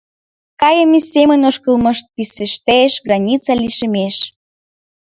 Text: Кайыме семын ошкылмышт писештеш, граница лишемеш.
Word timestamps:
Кайыме 0.61 0.99
семын 1.11 1.41
ошкылмышт 1.49 2.05
писештеш, 2.15 2.93
граница 3.05 3.51
лишемеш. 3.61 4.15